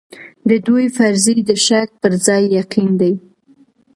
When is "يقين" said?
2.59-2.89